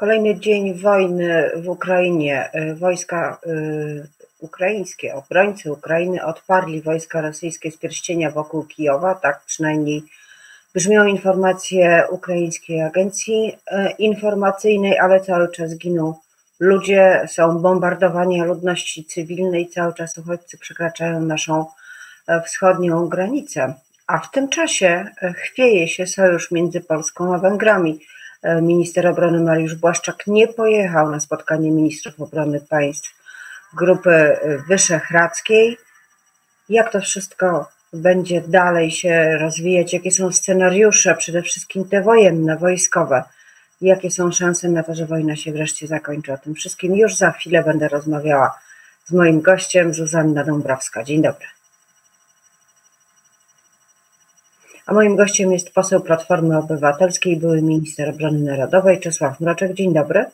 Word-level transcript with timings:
Kolejny 0.00 0.40
dzień 0.40 0.74
wojny 0.74 1.50
w 1.56 1.68
Ukrainie. 1.68 2.50
Y, 2.54 2.74
wojska 2.74 3.38
y, 3.46 4.06
ukraińskie, 4.38 5.14
obrońcy 5.14 5.72
Ukrainy 5.72 6.24
odparli 6.24 6.82
wojska 6.82 7.20
rosyjskie 7.20 7.70
z 7.70 7.76
pierścienia 7.76 8.30
wokół 8.30 8.64
Kijowa, 8.64 9.14
tak 9.14 9.40
przynajmniej 9.46 10.02
brzmią 10.74 11.04
informacje 11.04 12.04
ukraińskiej 12.10 12.82
agencji 12.82 13.56
y, 13.72 13.90
informacyjnej, 13.98 14.98
ale 14.98 15.20
cały 15.20 15.52
czas 15.52 15.76
giną 15.76 16.14
ludzie, 16.60 17.26
są 17.28 17.58
bombardowani, 17.58 18.40
a 18.40 18.44
ludności 18.44 19.04
cywilnej 19.04 19.68
cały 19.68 19.94
czas 19.94 20.18
uchodźcy 20.18 20.58
przekraczają 20.58 21.20
naszą 21.20 21.66
wschodnią 22.44 23.08
granicę. 23.08 23.74
A 24.06 24.18
w 24.18 24.30
tym 24.30 24.48
czasie 24.48 25.04
chwieje 25.34 25.88
się 25.88 26.06
sojusz 26.06 26.50
między 26.50 26.80
Polską 26.80 27.34
a 27.34 27.38
Węgrami. 27.38 28.00
Minister 28.62 29.06
obrony 29.06 29.40
Mariusz 29.40 29.74
Błaszczak 29.74 30.26
nie 30.26 30.48
pojechał 30.48 31.10
na 31.10 31.20
spotkanie 31.20 31.70
ministrów 31.70 32.20
obrony 32.20 32.60
państw 32.60 33.14
Grupy 33.74 34.36
Wyszehradzkiej. 34.68 35.78
Jak 36.68 36.92
to 36.92 37.00
wszystko 37.00 37.68
będzie 37.92 38.40
dalej 38.40 38.90
się 38.90 39.38
rozwijać? 39.38 39.92
Jakie 39.92 40.10
są 40.10 40.32
scenariusze, 40.32 41.14
przede 41.14 41.42
wszystkim 41.42 41.84
te 41.84 42.02
wojenne, 42.02 42.56
wojskowe? 42.56 43.24
Jakie 43.80 44.10
są 44.10 44.32
szanse 44.32 44.68
na 44.68 44.82
to, 44.82 44.94
że 44.94 45.06
wojna 45.06 45.36
się 45.36 45.52
wreszcie 45.52 45.86
zakończy? 45.86 46.32
O 46.32 46.38
tym 46.38 46.54
wszystkim 46.54 46.96
już 46.96 47.16
za 47.16 47.30
chwilę 47.30 47.62
będę 47.62 47.88
rozmawiała 47.88 48.58
z 49.04 49.12
moim 49.12 49.40
gościem, 49.40 49.94
Zuzanna 49.94 50.44
Dąbrowska. 50.44 51.04
Dzień 51.04 51.22
dobry. 51.22 51.46
A 54.90 54.94
moim 54.94 55.16
gościem 55.16 55.52
jest 55.52 55.74
poseł 55.74 56.00
Platformy 56.00 56.58
Obywatelskiej, 56.58 57.36
były 57.36 57.62
minister 57.62 58.08
obrony 58.08 58.38
narodowej 58.38 59.00
Czesław 59.00 59.40
Mroczek. 59.40 59.74
Dzień 59.74 59.92
dobry. 59.94 60.24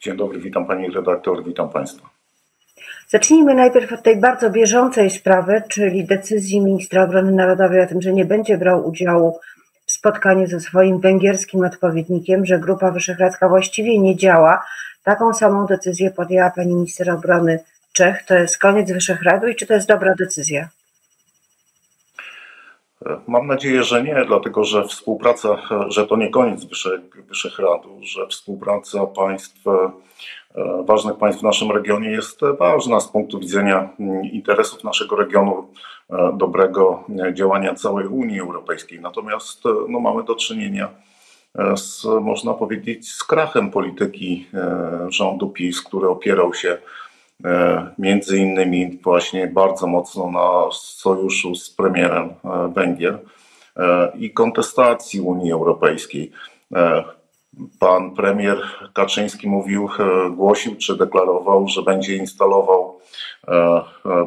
Dzień 0.00 0.16
dobry, 0.16 0.40
witam 0.40 0.66
pani 0.66 0.90
redaktor, 0.90 1.44
witam 1.44 1.70
państwa. 1.70 2.08
Zacznijmy 3.08 3.54
najpierw 3.54 3.92
od 3.92 4.02
tej 4.02 4.16
bardzo 4.16 4.50
bieżącej 4.50 5.10
sprawy, 5.10 5.62
czyli 5.68 6.04
decyzji 6.04 6.60
ministra 6.60 7.04
obrony 7.04 7.32
narodowej 7.32 7.80
o 7.80 7.86
tym, 7.86 8.02
że 8.02 8.12
nie 8.12 8.24
będzie 8.24 8.58
brał 8.58 8.88
udziału 8.88 9.40
w 9.86 9.92
spotkaniu 9.92 10.46
ze 10.46 10.60
swoim 10.60 11.00
węgierskim 11.00 11.64
odpowiednikiem, 11.64 12.46
że 12.46 12.58
Grupa 12.58 12.90
Wyszehradzka 12.90 13.48
właściwie 13.48 13.98
nie 13.98 14.16
działa. 14.16 14.64
Taką 15.04 15.34
samą 15.34 15.66
decyzję 15.66 16.10
podjęła 16.10 16.50
pani 16.50 16.74
minister 16.74 17.10
obrony 17.10 17.60
Czech. 17.92 18.22
To 18.22 18.34
jest 18.34 18.58
koniec 18.58 18.92
Wyszehradu 18.92 19.48
i 19.48 19.54
czy 19.54 19.66
to 19.66 19.74
jest 19.74 19.88
dobra 19.88 20.14
decyzja? 20.18 20.68
Mam 23.26 23.46
nadzieję, 23.46 23.82
że 23.82 24.02
nie, 24.02 24.24
dlatego 24.26 24.64
że 24.64 24.84
współpraca, 24.84 25.56
że 25.88 26.06
to 26.06 26.16
nie 26.16 26.30
koniec 26.30 26.66
Wyszehradu, 27.28 27.98
że 28.02 28.26
współpraca 28.26 29.06
państw, 29.06 29.66
e, 29.66 29.90
ważnych 30.84 31.16
państw 31.16 31.40
w 31.40 31.44
naszym 31.44 31.70
regionie 31.70 32.10
jest 32.10 32.40
ważna 32.58 33.00
z 33.00 33.08
punktu 33.08 33.38
widzenia 33.38 33.88
mm, 34.00 34.24
interesów 34.24 34.84
naszego 34.84 35.16
regionu, 35.16 35.68
e, 36.10 36.32
dobrego 36.36 37.04
działania 37.32 37.74
całej 37.74 38.06
Unii 38.06 38.40
Europejskiej. 38.40 39.00
Natomiast 39.00 39.66
e, 39.66 39.68
no, 39.88 40.00
mamy 40.00 40.24
do 40.24 40.34
czynienia 40.34 40.88
z, 41.76 42.04
można 42.04 42.54
powiedzieć, 42.54 43.12
z 43.12 43.24
krachem 43.24 43.70
polityki 43.70 44.46
rządu 45.08 45.48
PiS, 45.50 45.82
który 45.82 46.08
opierał 46.08 46.54
się 46.54 46.68
E, 46.68 46.80
między 47.98 48.38
innymi 48.38 48.98
właśnie 49.02 49.46
bardzo 49.46 49.86
mocno 49.86 50.30
na 50.30 50.72
sojuszu 50.72 51.54
z 51.54 51.70
premierem 51.70 52.30
e, 52.44 52.72
Węgier 52.74 53.18
e, 53.76 54.12
i 54.18 54.30
kontestacji 54.30 55.20
Unii 55.20 55.52
Europejskiej. 55.52 56.30
Pan 57.80 58.14
premier 58.14 58.62
Kaczyński 58.94 59.48
mówił, 59.48 59.88
głosił 60.30 60.76
czy 60.76 60.96
deklarował, 60.96 61.68
że 61.68 61.82
będzie 61.82 62.16
instalował 62.16 63.00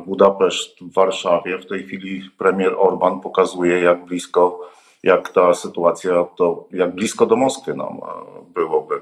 Budapeszt 0.06 0.80
w 0.82 0.94
Warszawie. 0.94 1.58
W 1.58 1.66
tej 1.66 1.84
chwili 1.84 2.30
premier 2.38 2.76
Orban 2.78 3.22
pokazuje, 3.22 3.82
jak 3.82 4.06
blisko, 4.06 4.60
jak 5.04 5.30
ta 5.30 5.54
sytuacja, 5.54 6.26
to 6.38 6.68
jak 6.72 6.96
blisko 6.96 7.26
do 7.26 7.36
Moskwy 7.36 7.74
nam 7.74 8.02
byłoby. 8.54 9.02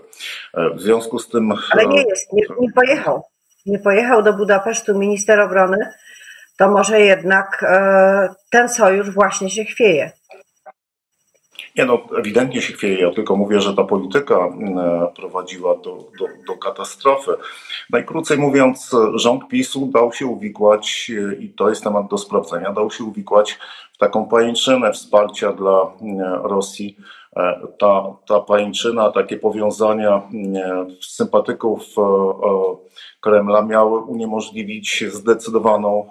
W 0.75 0.81
związku 0.81 1.19
z 1.19 1.30
tym. 1.30 1.53
Ale 1.72 1.88
nie 1.88 2.03
jest, 2.03 2.34
nie, 2.34 2.44
nie 2.59 2.72
pojechał 2.72 3.24
nie 3.66 3.80
pojechał 3.80 4.24
do 4.24 4.34
Budapesztu 4.34 4.97
minister 4.97 5.40
obrony, 5.40 5.78
to 6.58 6.70
może 6.70 7.02
jednak 7.02 7.66
e, 7.68 8.36
ten 8.50 8.70
sojusz 8.70 9.09
właśnie 9.12 9.50
się 9.50 9.66
chwieje. 9.66 10.12
Nie 11.75 11.86
no, 11.86 12.02
ewidentnie 12.18 12.62
się 12.62 12.74
chwieje. 12.74 13.00
Ja 13.00 13.12
tylko 13.14 13.36
mówię, 13.36 13.62
że 13.62 13.75
ta 13.75 13.84
polityka 13.84 14.36
e, 14.36 14.52
prowadziła 15.16 15.75
do, 15.75 15.81
do, 16.19 16.25
do, 16.48 16.58
katastrofy. 16.58 17.31
Najkrócej 17.90 18.38
mówiąc, 18.38 18.92
rząd 19.16 19.48
PiSu 19.48 19.86
dał 19.94 20.14
się 20.14 20.25
uwikłać, 20.25 21.12
e, 21.31 21.36
i 21.36 21.50
to 21.50 21.69
jest 21.69 21.84
temat 21.84 22.08
do 22.08 22.18
sprawdzenia, 22.18 22.74
dał 22.74 22.92
się 22.92 23.03
uwikłać 23.03 23.58
w 23.94 23.98
taką 23.98 24.25
pajęczynę 24.25 24.92
wsparcia 24.92 25.53
dla 25.53 25.92
Rosji. 26.44 26.98
Ta, 27.79 28.16
ta 28.27 28.39
pajęczyna, 28.39 29.11
takie 29.11 29.38
powiązania 29.38 30.22
sympatyków 31.01 31.83
Kremla 33.22 33.61
miały 33.61 34.00
uniemożliwić 34.00 35.03
zdecydowaną 35.07 36.09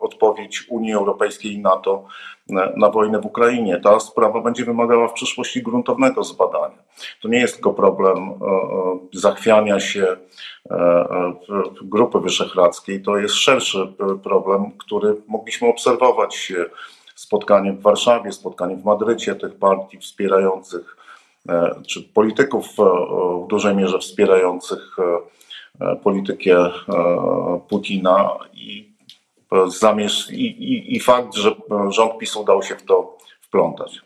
odpowiedź 0.00 0.66
Unii 0.68 0.92
Europejskiej 0.92 1.52
i 1.52 1.58
NATO 1.58 2.04
na 2.76 2.90
wojnę 2.90 3.20
w 3.20 3.26
Ukrainie. 3.26 3.80
Ta 3.80 4.00
sprawa 4.00 4.40
będzie 4.40 4.64
wymagała 4.64 5.08
w 5.08 5.12
przyszłości 5.12 5.62
gruntownego 5.62 6.24
zbadania. 6.24 6.78
To 7.22 7.28
nie 7.28 7.38
jest 7.38 7.54
tylko 7.54 7.72
problem 7.72 8.18
e, 8.18 8.30
e, 8.30 8.98
zachwiania 9.12 9.80
się 9.80 10.16
e, 10.70 11.32
Grupy 11.82 12.20
Wyszehradzkiej, 12.20 13.02
to 13.02 13.16
jest 13.16 13.34
szerszy 13.34 13.92
problem, 14.22 14.70
który 14.78 15.16
mogliśmy 15.28 15.68
obserwować 15.68 16.52
spotkanie 17.20 17.72
w 17.72 17.82
Warszawie, 17.82 18.32
spotkanie 18.32 18.76
w 18.76 18.84
Madrycie 18.84 19.34
tych 19.34 19.54
partii 19.58 19.98
wspierających, 19.98 20.96
czy 21.86 22.02
polityków 22.02 22.66
w 23.44 23.46
dużej 23.48 23.76
mierze 23.76 23.98
wspierających 23.98 24.96
E, 25.80 25.96
politykę 25.96 26.52
e, 26.52 26.72
Putina 27.68 28.38
i, 28.52 28.92
zamierz, 29.68 30.30
i, 30.30 30.46
i, 30.46 30.96
i 30.96 31.00
fakt, 31.00 31.34
że 31.34 31.50
rząd 31.88 32.18
PiS 32.18 32.36
udał 32.36 32.62
się 32.62 32.76
w 32.76 32.82
to 32.82 33.18
wplątać. 33.40 34.00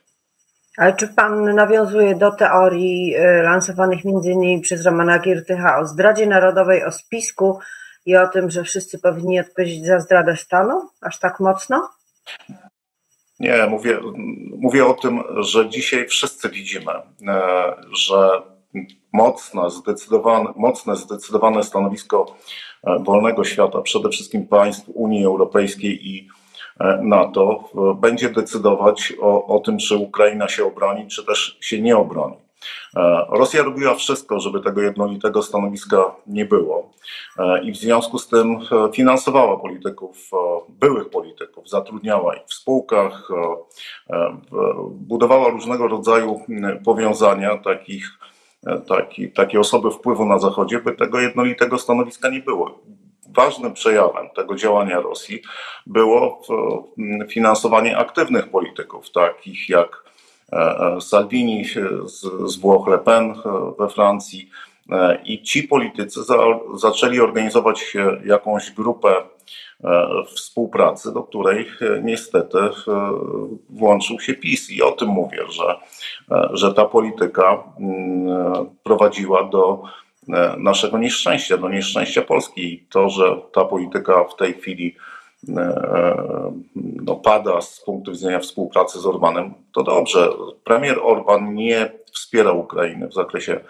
Ale 0.76 0.96
czy 0.96 1.08
pan 1.08 1.54
nawiązuje 1.54 2.14
do 2.14 2.32
teorii 2.32 3.14
e, 3.14 3.42
lansowanych 3.42 4.04
innymi 4.04 4.60
przez 4.60 4.86
Romana 4.86 5.18
Giertycha 5.18 5.78
o 5.78 5.86
zdradzie 5.86 6.26
narodowej, 6.26 6.84
o 6.84 6.92
spisku 6.92 7.58
i 8.06 8.16
o 8.16 8.28
tym, 8.28 8.50
że 8.50 8.64
wszyscy 8.64 8.98
powinni 8.98 9.40
odpowiedzieć 9.40 9.86
za 9.86 10.00
zdradę 10.00 10.36
stanu? 10.36 10.82
Aż 11.00 11.18
tak 11.18 11.40
mocno? 11.40 11.88
Nie, 13.40 13.66
mówię, 13.70 14.00
mówię 14.58 14.86
o 14.86 14.94
tym, 14.94 15.22
że 15.38 15.68
dzisiaj 15.68 16.08
wszyscy 16.08 16.50
widzimy, 16.50 16.92
że 17.92 18.42
mocne, 19.12 19.70
zdecydowane, 19.70 20.52
mocne, 20.56 20.96
zdecydowane 20.96 21.62
stanowisko 21.62 22.26
e, 22.84 22.98
wolnego 22.98 23.44
świata, 23.44 23.82
przede 23.82 24.08
wszystkim 24.08 24.46
państw 24.46 24.88
Unii 24.94 25.24
Europejskiej 25.24 26.08
i 26.08 26.28
e, 26.80 27.00
NATO, 27.02 27.70
będzie 28.00 28.30
decydować 28.30 29.12
o, 29.20 29.46
o 29.46 29.60
tym, 29.60 29.78
czy 29.78 29.96
Ukraina 29.96 30.48
się 30.48 30.64
obroni, 30.64 31.08
czy 31.08 31.24
też 31.24 31.58
się 31.60 31.82
nie 31.82 31.96
obroni. 31.96 32.43
E, 32.96 33.26
Rosja 33.30 33.62
robiła 33.62 33.94
wszystko, 33.94 34.40
żeby 34.40 34.60
tego 34.60 34.82
jednolitego 34.82 35.42
stanowiska 35.42 36.16
nie 36.26 36.44
było 36.44 36.90
i 37.62 37.72
w 37.72 37.76
związku 37.76 38.18
z 38.18 38.28
tym 38.28 38.58
finansowała 38.92 39.56
polityków, 39.56 40.30
byłych 40.68 41.10
polityków, 41.10 41.68
zatrudniała 41.68 42.36
ich 42.36 42.42
w 42.46 42.54
spółkach, 42.54 43.28
budowała 44.90 45.48
różnego 45.48 45.88
rodzaju 45.88 46.40
powiązania 46.84 47.58
takich 47.58 48.18
taki, 48.88 49.30
takie 49.30 49.60
osoby 49.60 49.90
wpływu 49.90 50.24
na 50.24 50.38
Zachodzie, 50.38 50.78
by 50.78 50.92
tego 50.92 51.20
jednolitego 51.20 51.78
stanowiska 51.78 52.28
nie 52.28 52.40
było. 52.40 52.80
Ważnym 53.28 53.72
przejawem 53.72 54.28
tego 54.36 54.54
działania 54.54 55.00
Rosji 55.00 55.42
było 55.86 56.42
finansowanie 57.28 57.98
aktywnych 57.98 58.50
polityków, 58.50 59.10
takich 59.10 59.68
jak 59.68 59.88
e, 59.88 59.90
e, 59.90 60.13
Salvini 61.00 61.64
z, 62.04 62.20
z 62.52 62.56
Włoch, 62.56 62.88
Le 62.88 62.98
Pen 62.98 63.30
e, 63.30 63.34
we 63.78 63.88
Francji. 63.88 64.50
I 65.24 65.42
ci 65.42 65.62
politycy 65.62 66.22
za, 66.22 66.36
zaczęli 66.74 67.20
organizować 67.20 67.96
jakąś 68.24 68.70
grupę 68.70 69.14
współpracy, 70.34 71.12
do 71.14 71.22
której 71.22 71.66
niestety 72.02 72.58
włączył 73.70 74.20
się 74.20 74.34
PiS. 74.34 74.70
I 74.70 74.82
o 74.82 74.92
tym 74.92 75.08
mówię, 75.08 75.38
że 75.48 75.76
E, 76.30 76.48
że 76.52 76.74
ta 76.74 76.84
polityka 76.84 77.62
mm, 77.80 78.70
prowadziła 78.82 79.44
do 79.44 79.82
e, 80.28 80.54
naszego 80.58 80.98
nieszczęścia, 80.98 81.56
do 81.56 81.68
nieszczęścia 81.68 82.22
Polski. 82.22 82.74
I 82.74 82.86
to, 82.90 83.10
że 83.10 83.24
ta 83.52 83.64
polityka 83.64 84.24
w 84.24 84.36
tej 84.36 84.54
chwili 84.54 84.96
e, 84.96 85.13
no, 87.02 87.16
pada 87.16 87.60
z 87.60 87.80
punktu 87.80 88.12
widzenia 88.12 88.38
współpracy 88.38 89.00
z 89.00 89.06
Orbanem, 89.06 89.54
to 89.72 89.82
dobrze. 89.82 90.28
Premier 90.64 90.98
Orban 91.02 91.54
nie 91.54 91.92
wspiera 92.12 92.52
Ukrainę 92.52 93.08
w 93.08 93.14
zakresie 93.14 93.60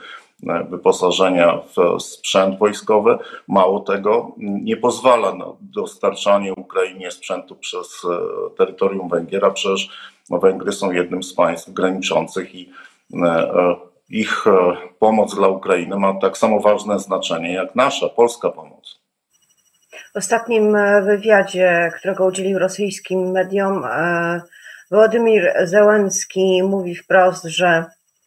wyposażenia 0.71 1.59
w 1.77 2.03
sprzęt 2.03 2.59
wojskowy. 2.59 3.19
Mało 3.49 3.81
tego, 3.81 4.33
nie 4.39 4.77
pozwala 4.77 5.35
na 5.35 5.47
dostarczanie 5.61 6.55
Ukrainie 6.55 7.11
sprzętu 7.11 7.57
przez 7.57 8.03
terytorium 8.59 9.09
Węgier, 9.09 9.45
a 9.45 9.51
przecież 9.51 9.89
no, 10.31 10.39
Węgry 10.39 10.73
są 10.73 10.93
jednym 10.93 11.23
z 11.23 11.35
państw 11.35 11.73
graniczących 11.73 12.55
i 12.55 12.71
ich 14.11 14.45
pomoc 14.99 15.35
dla 15.35 15.49
Ukrainy 15.49 15.99
ma 15.99 16.15
tak 16.15 16.39
samo 16.39 16.61
ważne 16.61 16.99
znaczenie 16.99 17.53
jak 17.53 17.75
nasza, 17.75 18.09
polska 18.09 18.51
pomoc. 18.51 19.04
W 20.15 20.17
ostatnim 20.17 20.77
e, 20.77 21.03
wywiadzie, 21.03 21.93
którego 21.97 22.25
udzielił 22.25 22.59
rosyjskim 22.59 23.31
mediom, 23.31 23.85
e, 23.85 24.41
Władimir 24.91 25.53
Zełenski 25.63 26.63
mówi 26.63 26.95
wprost, 26.95 27.45
że 27.45 27.85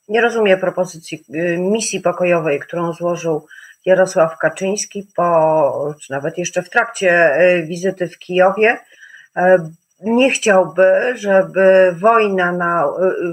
nie 0.10 0.22
rozumie 0.22 0.58
propozycji 0.58 1.24
e, 1.34 1.58
misji 1.58 2.02
pokojowej, 2.02 2.60
którą 2.60 2.94
złożył 2.94 3.48
Jarosław 3.86 4.38
Kaczyński 4.38 5.08
po, 5.16 5.96
czy 6.02 6.12
nawet 6.12 6.38
jeszcze 6.38 6.64
w 6.64 6.70
trakcie 6.70 7.38
wizyty 7.68 8.10
w 8.10 8.20
Kijowie. 8.20 8.78
Nie 10.02 10.32
chciałby, 10.32 11.14
żeby 11.16 11.96
wojna, 12.00 12.52
na, 12.52 12.84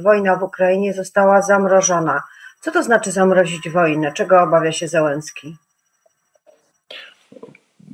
wojna 0.02 0.36
w 0.36 0.42
Ukrainie 0.42 0.92
została 0.92 1.42
zamrożona. 1.42 2.22
Co 2.60 2.70
to 2.70 2.82
znaczy 2.82 3.12
zamrozić 3.12 3.70
wojnę? 3.70 4.12
Czego 4.12 4.42
obawia 4.42 4.72
się 4.72 4.88
Zełenski? 4.88 5.56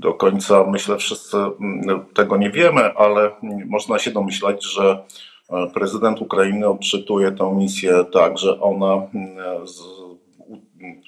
Do 0.01 0.15
końca, 0.15 0.65
myślę, 0.65 0.97
wszyscy 0.97 1.37
mm, 1.37 2.07
tego 2.15 2.37
nie 2.37 2.51
wiemy, 2.51 2.95
ale 2.95 3.31
można 3.67 3.99
się 3.99 4.11
domyślać, 4.11 4.65
że 4.65 5.05
e, 5.51 5.71
prezydent 5.75 6.21
Ukrainy 6.21 6.69
odczytuje 6.69 7.33
tę 7.33 7.55
misję 7.55 8.05
tak, 8.13 8.39
że 8.39 8.61
ona 8.61 8.95
mm, 8.95 9.37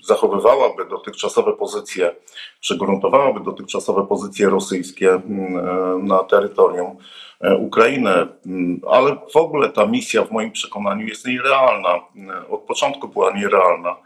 zachowywałaby 0.05 0.85
dotychczasowe 0.85 1.53
pozycje, 1.53 2.15
czy 2.61 2.79
gruntowałaby 2.79 3.41
dotychczasowe 3.41 4.06
pozycje 4.06 4.50
rosyjskie 4.50 5.11
mm, 5.11 5.56
e, 5.56 5.99
na 6.03 6.25
terytorium 6.25 6.97
e, 7.41 7.56
Ukrainy, 7.56 8.11
ale 8.91 9.17
w 9.33 9.37
ogóle 9.37 9.69
ta 9.69 9.87
misja 9.87 10.25
w 10.25 10.31
moim 10.31 10.53
przekonaniu 10.53 11.06
jest 11.06 11.27
nierealna. 11.27 12.00
Od 12.50 12.61
początku 12.61 13.09
była 13.09 13.37
nierealna 13.37 13.97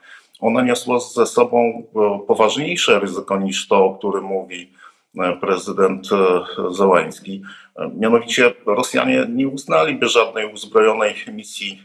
ona 0.40 0.62
niosła 0.62 1.00
ze 1.00 1.26
sobą 1.26 1.82
poważniejsze 2.26 3.00
ryzyko 3.00 3.38
niż 3.38 3.68
to, 3.68 3.84
o 3.84 3.94
którym 3.94 4.24
mówi 4.24 4.72
e, 5.18 5.36
prezydent 5.36 6.08
e, 6.12 6.44
Załański. 6.74 7.42
E, 7.76 7.90
mianowicie 7.96 8.52
Rosjanie 8.66 9.26
nie 9.28 9.48
uznaliby 9.48 10.08
żadnej 10.08 10.52
uzbrojonej 10.52 11.14
misji 11.32 11.82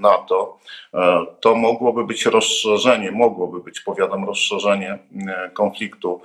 NATO. 0.00 0.58
To 1.40 1.54
mogłoby 1.54 2.04
być 2.04 2.26
rozszerzenie, 2.26 3.10
mogłoby 3.10 3.60
być, 3.60 3.80
powiadam, 3.80 4.24
rozszerzenie 4.24 4.98
konfliktu 5.54 6.20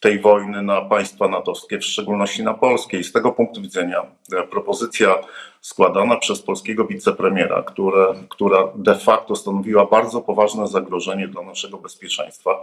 tej 0.00 0.20
wojny 0.20 0.62
na 0.62 0.80
państwa 0.80 1.28
natowskie, 1.28 1.78
w 1.78 1.84
szczególności 1.84 2.42
na 2.42 2.54
polskie. 2.54 2.98
I 2.98 3.04
z 3.04 3.12
tego 3.12 3.32
punktu 3.32 3.62
widzenia 3.62 4.02
propozycja 4.50 5.14
składana 5.60 6.16
przez 6.16 6.42
polskiego 6.42 6.84
wicepremiera, 6.84 7.62
które, 7.62 8.14
która 8.28 8.68
de 8.74 8.94
facto 8.94 9.36
stanowiła 9.36 9.86
bardzo 9.86 10.20
poważne 10.20 10.68
zagrożenie 10.68 11.28
dla 11.28 11.42
naszego 11.42 11.78
bezpieczeństwa, 11.78 12.60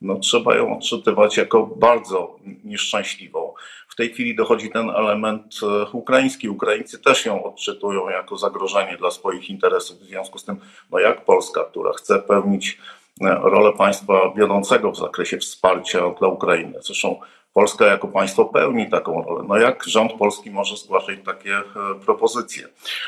no, 0.00 0.18
trzeba 0.18 0.56
ją 0.56 0.76
odczytywać 0.76 1.36
jako 1.36 1.66
bardzo 1.66 2.36
nieszczęśliwą. 2.64 3.54
W 3.88 3.96
tej 3.96 4.10
chwili 4.12 4.36
dochodzi 4.36 4.70
ten 4.70 4.90
element 4.90 5.60
e, 5.62 5.90
ukraiński. 5.92 6.48
Ukraińcy 6.48 6.98
też 6.98 7.26
ją 7.26 7.44
odczytują 7.44 8.08
jako 8.08 8.38
zagrożenie 8.38 8.96
dla 8.96 9.10
swoich 9.10 9.50
interesów. 9.50 9.98
W 9.98 10.04
związku 10.04 10.38
z 10.38 10.44
tym, 10.44 10.60
no 10.90 10.98
jak 10.98 11.24
Polska, 11.24 11.64
która 11.64 11.92
chce 11.92 12.18
pełnić 12.18 12.78
e, 12.78 12.99
rolę 13.20 13.72
państwa 13.72 14.32
wiodącego 14.36 14.92
w 14.92 14.96
zakresie 14.96 15.38
wsparcia 15.38 16.10
dla 16.18 16.28
Ukrainy. 16.28 16.78
Zresztą 16.82 17.16
Polska 17.52 17.86
jako 17.86 18.08
państwo 18.08 18.44
pełni 18.44 18.90
taką 18.90 19.22
rolę. 19.22 19.44
No 19.48 19.56
jak 19.56 19.84
rząd 19.84 20.12
polski 20.12 20.50
może 20.50 20.76
zgłaszać 20.76 21.18
takie 21.24 21.54
e, 21.56 21.64
propozycje? 22.04 22.66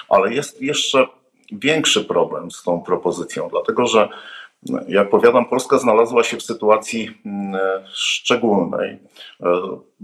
Ale 0.08 0.34
jest 0.34 0.62
jeszcze 0.62 1.06
większy 1.52 2.04
problem 2.04 2.50
z 2.50 2.62
tą 2.62 2.80
propozycją, 2.80 3.48
dlatego 3.48 3.86
że 3.86 4.08
jak 4.88 5.10
powiadam, 5.10 5.44
Polska 5.44 5.78
znalazła 5.78 6.24
się 6.24 6.36
w 6.36 6.42
sytuacji 6.42 7.10
mm, 7.26 7.60
szczególnej. 7.92 8.90
E, 8.90 8.98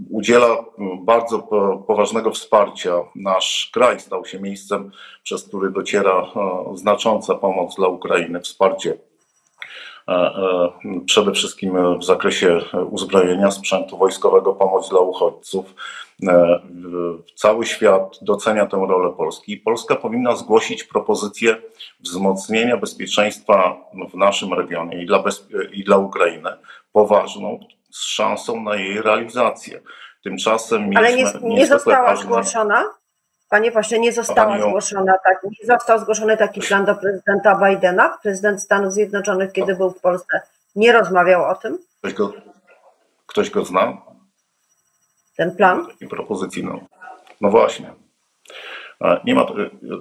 udziela 0.09 0.65
bardzo 1.01 1.39
poważnego 1.87 2.31
wsparcia. 2.31 2.93
Nasz 3.15 3.69
kraj 3.73 3.99
stał 3.99 4.25
się 4.25 4.39
miejscem, 4.39 4.91
przez 5.23 5.47
który 5.47 5.71
dociera 5.71 6.11
e, 6.21 6.77
znacząca 6.77 7.35
pomoc 7.35 7.75
dla 7.75 7.87
Ukrainy, 7.87 8.41
wsparcie 8.41 8.93
E, 8.93 8.95
e, 8.95 9.08
przede 11.05 11.31
wszystkim 11.31 11.97
w 11.99 12.03
zakresie 12.03 12.61
uzbrojenia 12.89 13.51
sprzętu 13.51 13.97
wojskowego, 13.97 14.53
pomoc 14.53 14.89
dla 14.89 14.99
uchodźców. 14.99 15.75
E, 16.27 16.59
cały 17.35 17.65
świat 17.65 18.19
docenia 18.21 18.65
tę 18.65 18.85
rolę 18.89 19.13
Polski. 19.17 19.57
Polska 19.57 19.95
powinna 19.95 20.35
zgłosić 20.35 20.83
propozycję 20.83 21.55
wzmocnienia 21.99 22.77
bezpieczeństwa 22.77 23.77
w 24.11 24.15
naszym 24.15 24.53
regionie 24.53 25.03
i 25.03 25.05
dla, 25.05 25.23
i 25.73 25.83
dla 25.83 25.97
Ukrainy, 25.97 26.49
poważną, 26.91 27.59
z 27.89 28.03
szansą 28.03 28.61
na 28.61 28.75
jej 28.75 29.01
realizację. 29.01 29.81
Tymczasem 30.23 30.89
Ale 30.95 31.15
nie, 31.15 31.25
nie 31.41 31.67
została 31.67 32.07
ważne... 32.07 32.23
zgłoszona? 32.23 32.85
Panie 33.49 33.71
pośle, 33.71 33.99
nie 33.99 34.13
została 34.13 34.51
Panią... 34.51 34.67
zgłoszona 34.67 35.13
tak, 35.23 35.43
nie 35.43 35.67
został 35.67 35.99
zgłoszony 35.99 36.37
taki 36.37 36.61
plan 36.61 36.85
do 36.85 36.95
prezydenta 36.95 37.55
Bidena. 37.55 38.17
Prezydent 38.23 38.61
Stanów 38.61 38.93
Zjednoczonych, 38.93 39.51
kiedy 39.51 39.75
był 39.75 39.91
w 39.91 40.01
Polsce, 40.01 40.41
nie 40.75 40.91
rozmawiał 40.91 41.43
o 41.43 41.55
tym. 41.55 41.77
Ktoś 41.99 42.13
go, 42.13 42.33
ktoś 43.25 43.49
go 43.49 43.65
zna? 43.65 44.01
Ten 45.37 45.55
plan? 45.55 45.87
I 46.01 46.07
propozycji, 46.07 46.63
no. 46.65 46.79
No 47.41 47.49
właśnie. 47.49 47.93
Nie 49.25 49.35
ma, 49.35 49.45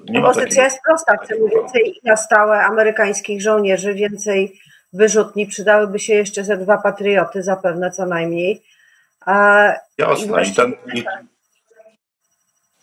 nie 0.08 0.20
ma 0.20 0.26
Propozycja 0.32 0.44
takiej... 0.48 0.64
jest 0.64 0.78
prosta. 0.86 1.16
Chcemy 1.16 1.48
więcej 1.48 2.00
na 2.04 2.16
stałe 2.16 2.64
amerykańskich 2.64 3.42
żołnierzy, 3.42 3.94
więcej 3.94 4.60
wyrzutni. 4.92 5.46
Przydałyby 5.46 5.98
się 5.98 6.14
jeszcze 6.14 6.44
ze 6.44 6.56
dwa 6.56 6.78
patrioty, 6.78 7.42
zapewne 7.42 7.90
co 7.90 8.06
najmniej. 8.06 8.64
Jasne. 9.98 10.44
I, 10.44 10.48
i 10.48 10.54
ten, 10.54 10.74
i, 10.94 11.04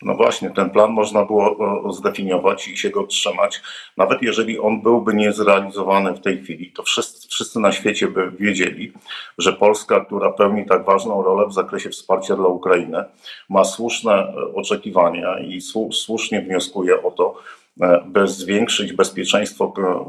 no 0.06 0.16
właśnie, 0.16 0.50
ten 0.50 0.70
plan 0.70 0.92
można 0.92 1.26
było 1.26 1.58
zdefiniować 1.94 2.68
i 2.68 2.78
się 2.78 2.90
go 2.90 3.08
trzymać. 3.08 3.62
Nawet 3.98 4.22
jeżeli 4.22 4.60
on 4.60 4.82
byłby 4.82 5.14
niezrealizowany 5.14 6.14
w 6.14 6.22
tej 6.22 6.44
chwili, 6.44 6.72
to 6.72 6.84
wszyscy, 6.84 7.28
wszyscy 7.28 7.60
na 7.60 7.72
świecie 7.72 8.08
by 8.08 8.32
wiedzieli, 8.32 8.94
że 9.38 9.54
Polska, 9.54 10.06
która 10.06 10.32
pełni 10.32 10.66
tak 10.66 10.86
ważną 10.86 11.24
rolę 11.24 11.48
w 11.48 11.54
zakresie 11.54 11.90
wsparcia 11.90 12.36
dla 12.36 12.48
Ukrainy, 12.48 13.04
ma 13.50 13.64
słuszne 13.64 14.14
e, 14.14 14.34
oczekiwania 14.56 15.40
i 15.40 15.62
słusznie 15.92 16.42
wnioskuje 16.42 17.04
o 17.04 17.12
to, 17.12 17.36
e, 17.82 18.04
by 18.06 18.28
zwiększyć 18.28 18.94
bezpieczeństwo 18.94 19.74
e, 19.78 20.02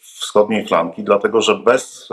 wschodniej 0.00 0.66
flanki, 0.66 1.02
dlatego 1.02 1.42
że 1.42 1.54
bez 1.54 2.08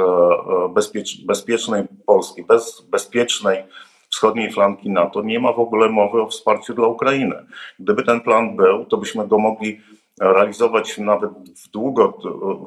bezpiecz, 0.73 1.25
bezpiecznej 1.25 1.83
Polski, 2.05 2.43
bez 2.43 2.81
bezpiecznej 2.81 3.63
wschodniej 4.11 4.51
flanki 4.51 4.89
NATO 4.89 5.21
nie 5.21 5.39
ma 5.39 5.53
w 5.53 5.59
ogóle 5.59 5.89
mowy 5.89 6.21
o 6.21 6.27
wsparciu 6.27 6.73
dla 6.73 6.87
Ukrainy. 6.87 7.35
Gdyby 7.79 8.03
ten 8.03 8.21
plan 8.21 8.55
był, 8.55 8.85
to 8.85 8.97
byśmy 8.97 9.27
go 9.27 9.39
mogli 9.39 9.81
realizować 10.21 10.97
nawet 10.97 11.31
w, 11.65 11.69
długo, 11.69 12.17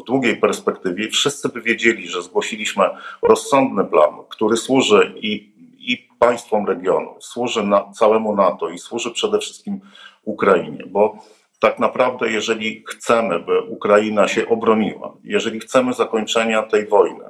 w 0.00 0.04
długiej 0.04 0.36
perspektywie. 0.36 1.08
Wszyscy 1.08 1.48
by 1.48 1.60
wiedzieli, 1.60 2.08
że 2.08 2.22
zgłosiliśmy 2.22 2.84
rozsądny 3.22 3.84
plan, 3.84 4.10
który 4.28 4.56
służy 4.56 5.14
i, 5.16 5.52
i 5.78 6.08
państwom 6.18 6.66
regionu, 6.66 7.14
służy 7.20 7.62
na, 7.62 7.92
całemu 7.92 8.36
NATO 8.36 8.68
i 8.68 8.78
służy 8.78 9.10
przede 9.10 9.38
wszystkim 9.38 9.80
Ukrainie, 10.24 10.84
bo 10.86 11.18
tak 11.64 11.78
naprawdę, 11.78 12.30
jeżeli 12.30 12.84
chcemy, 12.88 13.40
by 13.40 13.60
Ukraina 13.60 14.28
się 14.28 14.48
obroniła, 14.48 15.16
jeżeli 15.24 15.60
chcemy 15.60 15.92
zakończenia 15.92 16.62
tej 16.62 16.86
wojny 16.86 17.24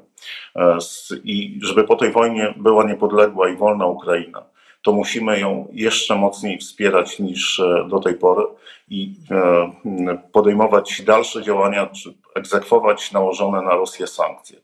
e, 0.56 0.78
i 1.24 1.60
żeby 1.62 1.84
po 1.84 1.96
tej 1.96 2.12
wojnie 2.12 2.54
była 2.56 2.84
niepodległa 2.84 3.48
i 3.48 3.56
wolna 3.56 3.86
Ukraina, 3.86 4.42
to 4.82 4.92
musimy 4.92 5.40
ją 5.40 5.68
jeszcze 5.72 6.14
mocniej 6.14 6.58
wspierać 6.58 7.18
niż 7.18 7.60
e, 7.60 7.86
do 7.88 7.98
tej 7.98 8.14
pory 8.14 8.44
i 8.88 9.14
e, 9.30 10.18
podejmować 10.32 11.02
dalsze 11.02 11.42
działania, 11.42 11.86
czy 11.86 12.14
egzekwować 12.34 13.12
nałożone 13.12 13.62
na 13.62 13.74
Rosję 13.74 14.06
sankcje. 14.06 14.60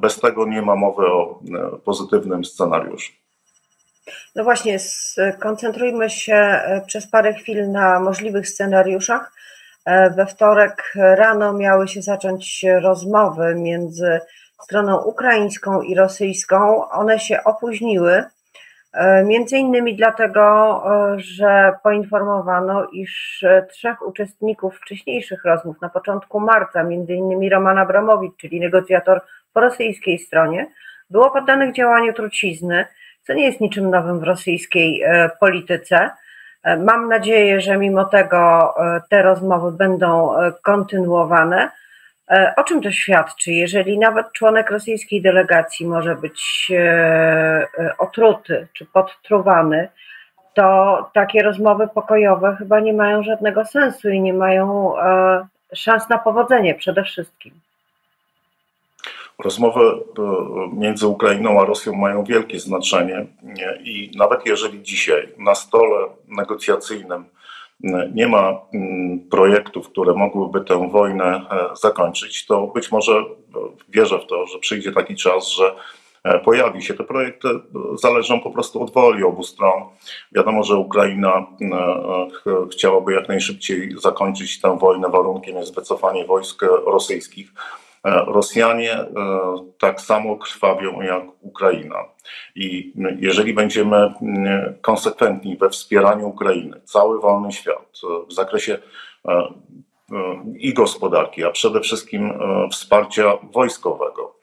Bez 0.00 0.20
tego 0.20 0.46
nie 0.46 0.62
ma 0.62 0.76
mowy 0.76 1.06
o 1.06 1.40
pozytywnym 1.84 2.44
scenariuszu. 2.44 3.12
No 4.34 4.44
właśnie, 4.44 4.78
skoncentrujmy 4.78 6.10
się 6.10 6.34
e, 6.34 6.82
przez 6.86 7.10
parę 7.10 7.34
chwil 7.34 7.70
na 7.70 8.00
możliwych 8.00 8.48
scenariuszach. 8.48 9.32
E, 9.84 10.10
we 10.10 10.26
wtorek 10.26 10.92
rano 10.94 11.52
miały 11.52 11.88
się 11.88 12.02
zacząć 12.02 12.64
rozmowy 12.82 13.54
między 13.54 14.20
stroną 14.62 15.02
ukraińską 15.02 15.82
i 15.82 15.94
rosyjską. 15.94 16.88
One 16.88 17.18
się 17.18 17.44
opóźniły. 17.44 18.24
E, 18.92 19.24
między 19.24 19.56
innymi 19.56 19.96
dlatego, 19.96 20.82
że 21.16 21.72
poinformowano, 21.82 22.86
iż 22.92 23.44
trzech 23.70 24.02
uczestników 24.06 24.76
wcześniejszych 24.76 25.44
rozmów 25.44 25.80
na 25.80 25.88
początku 25.88 26.40
marca, 26.40 26.82
między 26.82 27.14
innymi 27.14 27.50
Roman 27.50 27.78
Abramowicz, 27.78 28.36
czyli 28.36 28.60
negocjator 28.60 29.20
po 29.52 29.60
rosyjskiej 29.60 30.18
stronie, 30.18 30.66
było 31.10 31.30
poddanych 31.30 31.74
działaniu 31.74 32.12
trucizny, 32.12 32.86
co 33.26 33.34
nie 33.34 33.44
jest 33.44 33.60
niczym 33.60 33.90
nowym 33.90 34.20
w 34.20 34.22
rosyjskiej 34.22 35.02
polityce. 35.40 36.10
Mam 36.78 37.08
nadzieję, 37.08 37.60
że 37.60 37.76
mimo 37.76 38.04
tego 38.04 38.74
te 39.10 39.22
rozmowy 39.22 39.72
będą 39.72 40.34
kontynuowane. 40.62 41.70
E, 42.30 42.54
o 42.56 42.64
czym 42.64 42.82
to 42.82 42.90
świadczy, 42.90 43.52
jeżeli 43.52 43.98
nawet 43.98 44.32
członek 44.32 44.70
rosyjskiej 44.70 45.22
delegacji 45.22 45.86
może 45.86 46.16
być 46.16 46.70
e, 46.70 46.76
e, 47.78 47.96
otruty 47.98 48.68
czy 48.72 48.86
podtruwany, 48.86 49.88
to 50.54 51.10
takie 51.14 51.42
rozmowy 51.42 51.88
pokojowe 51.88 52.56
chyba 52.58 52.80
nie 52.80 52.92
mają 52.92 53.22
żadnego 53.22 53.64
sensu 53.64 54.08
i 54.08 54.20
nie 54.20 54.32
mają 54.34 54.92
szans 55.74 56.08
na 56.08 56.18
powodzenie 56.18 56.74
przede 56.74 57.04
wszystkim. 57.04 57.60
Rozmowy 59.38 59.80
między 60.72 61.06
Ukrainą 61.06 61.60
a 61.60 61.64
Rosją 61.64 61.94
mają 61.94 62.24
wielkie 62.24 62.60
znaczenie 62.60 63.26
i 63.84 64.10
nawet 64.16 64.46
jeżeli 64.46 64.82
dzisiaj 64.82 65.28
na 65.38 65.54
stole 65.54 66.08
negocjacyjnym 66.28 67.24
nie 68.14 68.28
ma 68.28 68.60
mm, 68.74 69.20
projektów, 69.30 69.88
które 69.88 70.14
mogłyby 70.14 70.60
tę 70.60 70.90
wojnę 70.90 71.24
e, 71.24 71.76
zakończyć, 71.76 72.46
to 72.46 72.66
być 72.66 72.92
może 72.92 73.12
e, 73.12 73.24
wierzę 73.88 74.18
w 74.18 74.26
to, 74.26 74.46
że 74.46 74.58
przyjdzie 74.58 74.92
taki 74.92 75.16
czas, 75.16 75.48
że 75.48 75.74
e, 76.24 76.38
pojawi 76.38 76.82
się. 76.82 76.94
Te 76.94 77.04
projekty 77.04 77.48
zależą 78.02 78.40
po 78.40 78.50
prostu 78.50 78.82
od 78.82 78.92
woli 78.92 79.24
obu 79.24 79.42
stron. 79.42 79.82
Wiadomo, 80.32 80.62
że 80.64 80.76
Ukraina 80.76 81.46
chciałaby 82.72 83.12
jak 83.12 83.28
najszybciej 83.28 83.94
zakończyć 83.98 84.60
tę 84.60 84.78
wojnę. 84.78 85.08
Warunkiem 85.08 85.56
jest 85.56 85.74
wycofanie 85.74 86.24
wojsk 86.24 86.62
rosyjskich. 86.86 87.52
E, 88.06 88.24
Rosjanie 88.26 88.92
e, 88.92 89.06
tak 89.78 90.00
samo 90.00 90.36
krwawią 90.36 91.00
jak 91.00 91.22
Ukraina. 91.40 92.04
I 92.54 92.92
jeżeli 93.20 93.54
będziemy 93.54 94.14
konsekwentni 94.82 95.56
we 95.56 95.70
wspieraniu 95.70 96.28
Ukrainy, 96.28 96.80
cały 96.84 97.20
wolny 97.20 97.52
świat 97.52 98.00
e, 98.04 98.26
w 98.26 98.32
zakresie 98.32 98.78
i 100.58 100.74
gospodarki, 100.74 101.44
a 101.44 101.50
przede 101.50 101.80
wszystkim 101.80 102.32
wsparcia 102.72 103.38
wojskowego, 103.52 104.36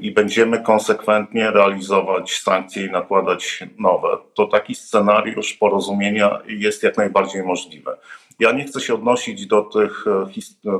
i 0.00 0.10
będziemy 0.10 0.62
konsekwentnie 0.62 1.50
realizować 1.50 2.40
sankcje 2.40 2.86
i 2.86 2.90
nakładać 2.90 3.64
nowe, 3.78 4.08
to 4.34 4.46
taki 4.46 4.74
scenariusz 4.74 5.54
porozumienia 5.54 6.38
jest 6.46 6.82
jak 6.82 6.96
najbardziej 6.96 7.42
możliwy. 7.42 7.90
Ja 8.40 8.52
nie 8.52 8.64
chcę 8.64 8.80
się 8.80 8.94
odnosić 8.94 9.46
do, 9.46 9.62
tych, 9.62 10.04
e, 10.06 10.26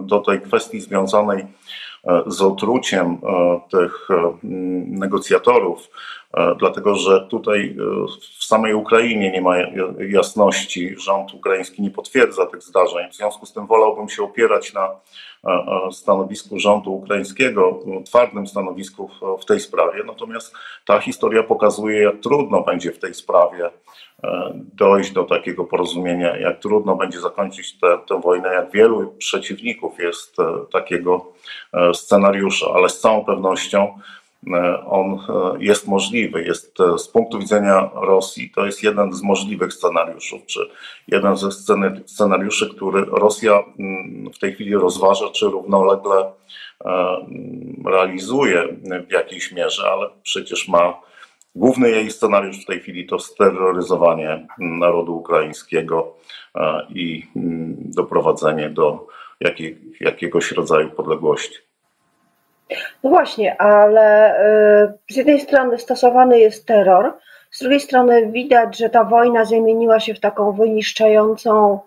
do 0.02 0.20
tej 0.20 0.40
kwestii 0.40 0.80
związanej 0.80 1.46
e, 2.04 2.22
z 2.26 2.42
otruciem 2.42 3.18
e, 3.22 3.60
tych 3.70 4.08
negocjatorów, 4.86 5.90
dlatego 6.58 6.96
że 6.96 7.26
tutaj 7.30 7.76
w 8.38 8.44
samej 8.44 8.75
Ukrainie 8.75 9.30
nie 9.30 9.40
ma 9.40 9.56
jasności, 10.08 10.96
rząd 10.99 11.34
ukraiński 11.34 11.82
nie 11.82 11.90
potwierdza 11.90 12.46
tych 12.46 12.62
zdarzeń. 12.62 13.10
W 13.10 13.14
związku 13.14 13.46
z 13.46 13.52
tym 13.52 13.66
wolałbym 13.66 14.08
się 14.08 14.22
opierać 14.22 14.72
na 14.72 14.90
stanowisku 15.92 16.58
rządu 16.58 16.94
ukraińskiego, 16.94 17.80
twardym 18.06 18.46
stanowisku 18.46 19.10
w 19.40 19.44
tej 19.44 19.60
sprawie. 19.60 20.04
Natomiast 20.06 20.54
ta 20.87 21.00
historia 21.00 21.42
pokazuje, 21.42 22.02
jak 22.02 22.20
trudno 22.20 22.62
będzie 22.62 22.92
w 22.92 22.99
tej 22.99 23.14
sprawie 23.14 23.70
E, 24.25 24.52
dojść 24.75 25.10
do 25.10 25.25
takiego 25.25 25.64
porozumienia, 25.64 26.37
jak 26.37 26.58
trudno 26.58 26.96
będzie 26.96 27.20
zakończyć 27.20 27.78
tę 28.08 28.20
wojnę, 28.20 28.49
jak 28.49 28.70
wielu 28.70 29.14
przeciwników 29.18 29.99
jest 29.99 30.40
e, 30.40 30.44
takiego 30.72 31.26
e, 31.72 31.94
scenariusza, 31.94 32.66
ale 32.75 32.88
z 32.88 33.00
całą 33.00 33.25
pewnością 33.25 33.99
on 34.87 35.18
jest 35.59 35.88
możliwy. 35.88 36.44
Jest 36.44 36.78
z 36.99 37.09
punktu 37.09 37.38
widzenia 37.38 37.90
Rosji, 37.94 38.50
to 38.50 38.66
jest 38.66 38.82
jeden 38.82 39.12
z 39.12 39.23
możliwych 39.23 39.73
scenariuszów, 39.73 40.47
czy 40.47 40.61
jeden 41.09 41.37
ze 41.37 41.49
scenariuszy, 42.06 42.70
który 42.75 43.04
Rosja 43.04 43.62
mm, 43.78 44.32
w 44.32 44.38
tej 44.38 44.54
chwili 44.54 44.75
rozważa, 44.75 45.28
czy 45.28 45.47
równolegle 45.47 46.32
realizuje 47.85 48.76
w 49.09 49.12
jakiejś 49.12 49.52
mierze, 49.52 49.90
ale 49.90 50.06
przecież 50.23 50.68
ma 50.68 50.94
Główny 51.54 51.90
jej 51.90 52.11
scenariusz 52.11 52.62
w 52.62 52.66
tej 52.66 52.80
chwili 52.80 53.06
to 53.06 53.18
steroryzowanie 53.18 54.47
narodu 54.59 55.16
ukraińskiego 55.16 56.16
e, 56.54 56.87
i 56.94 57.26
mm, 57.37 57.76
doprowadzenie 57.78 58.70
do 58.70 59.06
jakiegoś 60.00 60.52
rodzaju 60.52 60.90
podległości. 60.90 61.59
No 63.04 63.10
właśnie, 63.10 63.60
ale 63.60 64.36
e, 64.38 64.92
z 65.10 65.16
jednej 65.16 65.40
strony 65.40 65.78
stosowany 65.78 66.38
jest 66.40 66.66
terror, 66.66 67.12
z 67.50 67.60
drugiej 67.60 67.80
strony 67.80 68.26
widać, 68.26 68.78
że 68.78 68.90
ta 68.90 69.04
wojna 69.04 69.44
zamieniła 69.44 70.00
się 70.00 70.14
w 70.14 70.20
taką 70.20 70.52
wyniszczającą 70.52 71.80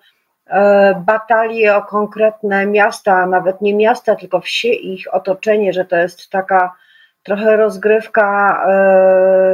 e, 0.47 1.03
batalię 1.05 1.75
o 1.75 1.81
konkretne 1.81 2.65
miasta, 2.65 3.25
nawet 3.25 3.61
nie 3.61 3.75
miasta, 3.75 4.15
tylko 4.15 4.39
wsie 4.39 4.67
i 4.67 4.93
ich 4.93 5.13
otoczenie, 5.13 5.73
że 5.73 5.85
to 5.85 5.95
jest 5.95 6.29
taka 6.29 6.75
trochę 7.23 7.57
rozgrywka 7.57 8.65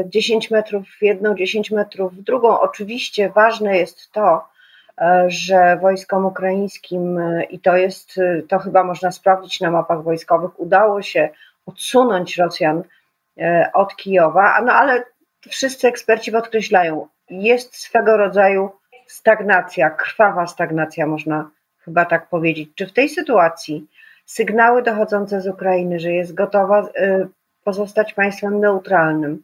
10 0.05 0.51
e, 0.51 0.55
metrów 0.55 0.87
w 0.99 1.01
jedną, 1.01 1.35
10 1.35 1.71
metrów 1.71 2.15
w 2.15 2.21
drugą. 2.21 2.59
Oczywiście 2.59 3.29
ważne 3.29 3.77
jest 3.77 4.11
to, 4.11 4.48
że 5.27 5.77
wojskom 5.81 6.25
ukraińskim, 6.25 7.17
e, 7.17 7.43
i 7.43 7.59
to 7.59 7.77
jest, 7.77 8.19
to 8.49 8.59
chyba 8.59 8.83
można 8.83 9.11
sprawdzić 9.11 9.61
na 9.61 9.71
mapach 9.71 10.03
wojskowych, 10.03 10.59
udało 10.59 11.01
się 11.01 11.29
odsunąć 11.65 12.37
Rosjan 12.37 12.83
od 13.73 13.95
Kijowa, 13.95 14.61
no 14.65 14.73
ale 14.73 15.03
wszyscy 15.49 15.87
eksperci 15.87 16.31
podkreślają, 16.31 17.07
jest 17.29 17.75
swego 17.75 18.17
rodzaju 18.17 18.71
stagnacja, 19.07 19.89
krwawa 19.89 20.47
stagnacja, 20.47 21.07
można 21.07 21.49
chyba 21.85 22.05
tak 22.05 22.29
powiedzieć. 22.29 22.69
Czy 22.75 22.87
w 22.87 22.93
tej 22.93 23.09
sytuacji 23.09 23.87
sygnały 24.25 24.83
dochodzące 24.83 25.41
z 25.41 25.47
Ukrainy, 25.47 25.99
że 25.99 26.11
jest 26.11 26.33
gotowa 26.33 26.89
pozostać 27.63 28.13
państwem 28.13 28.59
neutralnym, 28.59 29.43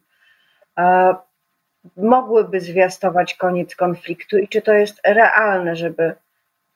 mogłyby 1.96 2.60
zwiastować 2.60 3.34
koniec 3.34 3.76
konfliktu 3.76 4.38
i 4.38 4.48
czy 4.48 4.62
to 4.62 4.72
jest 4.72 5.00
realne, 5.04 5.76
żeby 5.76 6.14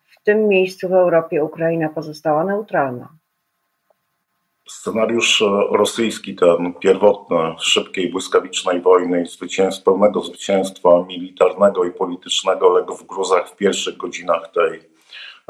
w 0.04 0.22
tym 0.22 0.48
miejscu 0.48 0.88
w 0.88 0.92
Europie 0.92 1.44
Ukraina 1.44 1.88
pozostała 1.88 2.44
neutralna? 2.44 3.08
Scenariusz 4.68 5.44
rosyjski, 5.70 6.34
ten 6.34 6.74
pierwotny, 6.80 7.36
szybkiej, 7.58 8.10
błyskawicznej 8.10 8.80
wojny 8.80 9.26
zwycięstw, 9.26 9.84
pełnego 9.84 10.20
zwycięstwa 10.20 11.04
militarnego 11.08 11.84
i 11.84 11.90
politycznego 11.90 12.68
legł 12.68 12.94
w 12.94 13.06
gruzach 13.06 13.48
w 13.48 13.56
pierwszych 13.56 13.96
godzinach 13.96 14.50
tej 14.54 14.90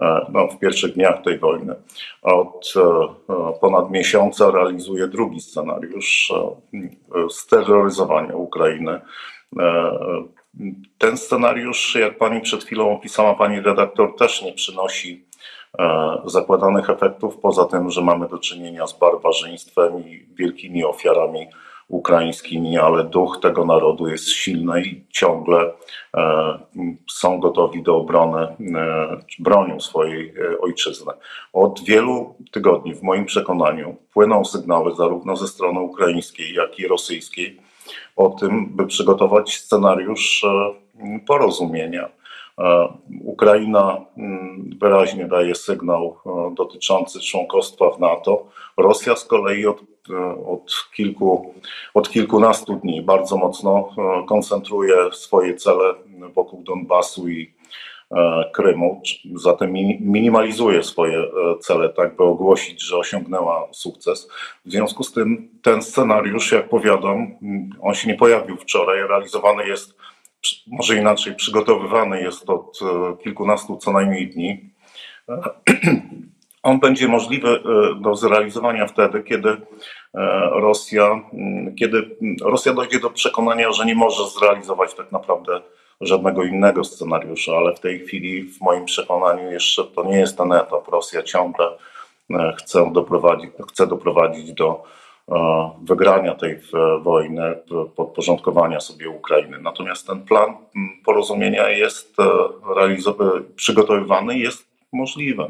E, 0.00 0.26
no, 0.33 0.49
w 0.49 0.59
pierwszych 0.59 0.95
dniach 0.95 1.23
tej 1.23 1.38
wojny. 1.38 1.75
Od 2.23 2.73
e, 2.76 2.81
e, 2.81 3.52
ponad 3.61 3.90
miesiąca 3.90 4.50
realizuje 4.50 5.09
drugi 5.09 5.40
scenariusz 5.40 6.33
steroryzowania 7.31 8.37
Ukrainy. 8.37 9.00
Ten 10.99 11.16
scenariusz, 11.16 11.95
jak 11.95 12.19
pani 12.19 12.40
przed 12.40 12.64
chwilą 12.64 12.92
opisała, 12.92 13.35
pani 13.35 13.61
redaktor, 13.61 14.16
też 14.16 14.42
nie 14.42 14.52
przynosi 14.52 15.25
zakładanych 16.25 16.90
efektów, 16.90 17.38
poza 17.38 17.64
tym, 17.64 17.90
że 17.90 18.02
mamy 18.02 18.28
do 18.28 18.38
czynienia 18.38 18.87
z 18.87 18.99
barbarzyństwem 18.99 20.09
i 20.09 20.26
wielkimi 20.35 20.85
ofiarami 20.85 21.47
ukraińskimi, 21.90 22.78
ale 22.78 23.04
duch 23.04 23.38
tego 23.42 23.64
narodu 23.64 24.09
jest 24.09 24.28
silny 24.28 24.83
i 24.83 25.04
ciągle 25.09 25.73
e, 26.16 26.59
są 27.11 27.40
gotowi 27.40 27.83
do 27.83 27.97
obrony, 27.97 28.40
e, 28.40 28.57
bronią 29.38 29.80
swojej 29.80 30.28
e, 30.28 30.61
ojczyzny. 30.61 31.12
Od 31.52 31.80
wielu 31.85 32.35
tygodni, 32.50 32.95
w 32.95 33.02
moim 33.02 33.25
przekonaniu, 33.25 33.97
płyną 34.12 34.45
sygnały 34.45 34.95
zarówno 34.95 35.37
ze 35.37 35.49
strony 35.49 35.80
ukraińskiej, 35.80 36.54
jak 36.54 36.78
i 36.78 36.88
rosyjskiej 36.88 37.61
o 38.17 38.29
tym, 38.29 38.67
by 38.67 38.87
przygotować 38.87 39.59
scenariusz 39.59 40.47
porozumienia. 41.27 42.09
Ukraina 43.25 44.01
wyraźnie 44.81 45.27
daje 45.27 45.55
sygnał 45.55 46.17
dotyczący 46.55 47.21
członkostwa 47.21 47.91
w 47.91 48.01
NATO. 48.01 48.45
Rosja 48.77 49.17
z 49.17 49.25
kolei 49.25 49.67
od 49.67 49.91
od, 50.47 50.89
kilku, 50.95 51.55
od 51.95 52.11
kilkunastu 52.11 52.77
dni 52.77 53.03
bardzo 53.03 53.37
mocno 53.37 53.89
e, 53.99 54.27
koncentruje 54.27 54.97
swoje 55.13 55.55
cele 55.55 55.95
wokół 56.35 56.63
Donbasu 56.63 57.29
i 57.29 57.53
Krymu, 58.52 59.02
zatem 59.35 59.73
minimalizuje 60.00 60.83
swoje 60.83 61.25
cele, 61.61 61.88
tak 61.88 62.17
by 62.17 62.23
ogłosić, 62.23 62.83
że 62.83 62.97
osiągnęła 62.97 63.69
sukces. 63.73 64.29
W 64.64 64.71
związku 64.71 65.05
z 65.05 65.12
tym 65.12 65.49
ten 65.62 65.83
scenariusz, 65.83 66.52
jak 66.52 66.69
powiadam, 66.69 67.26
on 67.81 67.95
się 67.95 68.09
nie 68.09 68.14
pojawił 68.14 68.57
wczoraj, 68.57 68.99
realizowany 69.09 69.69
jest, 69.69 69.97
może 70.67 70.97
inaczej, 70.97 71.35
przygotowywany 71.35 72.23
jest 72.23 72.50
od 72.50 72.79
kilkunastu 73.23 73.76
co 73.76 73.93
najmniej 73.93 74.29
dni. 74.29 74.71
On 76.62 76.81
będzie 76.81 77.09
możliwy 77.09 77.49
e, 77.49 78.00
do 78.00 78.14
zrealizowania 78.14 78.87
wtedy, 78.87 79.23
kiedy 79.23 79.49
e, 79.49 79.57
Rosja, 80.52 81.21
kiedy 81.79 82.17
Rosja 82.43 82.73
dojdzie 82.73 83.00
do 83.00 83.11
przekonania, 83.11 83.73
że 83.73 83.87
nie 83.87 83.95
może 83.95 84.29
zrealizować 84.38 84.95
tak 84.95 85.12
naprawdę 85.12 85.61
żadnego 86.00 86.45
innego 86.45 86.85
scenariusza, 86.85 87.52
ale 87.57 87.75
w 87.75 87.80
tej 87.80 88.00
chwili, 88.00 88.42
w 88.42 88.61
moim 88.61 88.85
przekonaniu, 88.85 89.50
jeszcze 89.50 89.85
to 89.85 90.04
nie 90.04 90.19
jest 90.19 90.38
ten 90.38 90.52
etap. 90.52 90.88
Rosja 90.88 91.23
ciągle 91.23 91.66
e, 92.30 92.54
chce 92.59 92.90
doprowadzić, 92.92 93.50
chce 93.69 93.87
doprowadzić 93.87 94.52
do 94.52 94.85
wygrania 95.83 96.35
tej 96.35 96.61
wojny, 97.02 97.42
podporządkowania 97.97 98.80
sobie 98.80 99.11
Ukrainy. 99.11 99.59
Natomiast 99.61 100.07
ten 100.07 100.23
plan 100.23 100.57
porozumienia 101.04 101.69
jest 101.69 102.16
przygotowywany 103.57 104.38
i 104.38 104.40
jest 104.40 104.66
możliwy. 104.92 105.45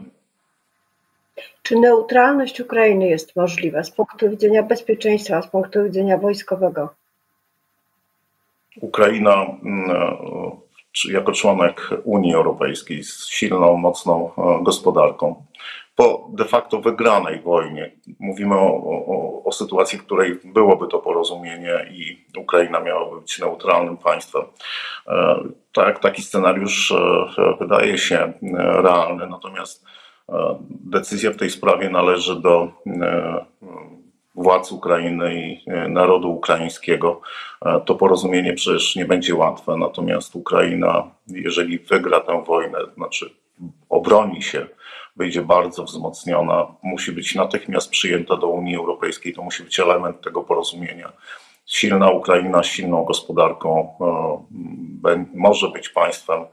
Czy 1.62 1.76
neutralność 1.76 2.60
Ukrainy 2.60 3.08
jest 3.08 3.36
możliwa 3.36 3.82
z 3.82 3.90
punktu 3.90 4.30
widzenia 4.30 4.62
bezpieczeństwa, 4.62 5.42
z 5.42 5.46
punktu 5.46 5.84
widzenia 5.84 6.18
wojskowego? 6.18 6.88
Ukraina 8.80 9.46
mm, 9.64 9.90
jako 11.10 11.32
członek 11.32 11.90
Unii 12.04 12.34
Europejskiej 12.34 13.04
z 13.04 13.26
silną, 13.26 13.76
mocną 13.76 14.30
e, 14.38 14.64
gospodarką, 14.64 15.46
po 15.96 16.28
de 16.32 16.44
facto 16.44 16.80
wygranej 16.80 17.40
wojnie, 17.40 17.90
mówimy 18.18 18.54
o, 18.54 18.66
o, 18.66 19.44
o, 19.44 19.52
sytuacji, 19.52 19.98
w 19.98 20.04
której 20.04 20.38
byłoby 20.44 20.88
to 20.88 20.98
porozumienie 20.98 21.86
i 21.90 22.24
Ukraina 22.38 22.80
miałaby 22.80 23.20
być 23.20 23.38
neutralnym 23.38 23.96
państwem. 23.96 24.42
E, 25.08 25.36
tak, 25.72 25.98
taki 25.98 26.22
scenariusz 26.22 26.92
e, 26.92 27.56
wydaje 27.60 27.98
się 27.98 28.32
realny, 28.82 29.26
natomiast 29.26 29.84
Decyzja 30.70 31.30
w 31.30 31.36
tej 31.36 31.50
sprawie 31.50 31.90
należy 31.90 32.40
do 32.40 32.68
e, 32.86 33.44
władz 34.40 34.72
Ukrainy 34.72 35.34
i 35.34 35.70
e, 35.70 35.88
narodu 35.88 36.32
ukraińskiego. 36.32 37.20
E, 37.64 37.80
to 37.80 37.94
porozumienie 37.94 38.52
przecież 38.52 38.96
nie 38.96 39.04
będzie 39.04 39.34
łatwe, 39.34 39.76
natomiast 39.76 40.36
Ukraina, 40.36 41.10
jeżeli 41.26 41.78
wygra 41.78 42.20
tę 42.20 42.44
wojnę, 42.44 42.78
znaczy 42.96 43.30
obroni 43.88 44.42
się, 44.42 44.66
będzie 45.16 45.42
bardzo 45.42 45.84
wzmocniona, 45.84 46.66
musi 46.82 47.12
być 47.12 47.34
natychmiast 47.34 47.90
przyjęta 47.90 48.36
do 48.36 48.46
Unii 48.46 48.76
Europejskiej, 48.76 49.34
to 49.34 49.42
musi 49.42 49.62
być 49.62 49.80
element 49.80 50.20
tego 50.20 50.42
porozumienia. 50.42 51.12
Silna 51.70 52.10
Ukraina 52.10 52.62
z 52.62 52.66
silną 52.66 53.04
gospodarką 53.04 53.94
może 55.34 55.68
być 55.68 55.88
państwem 55.88 56.44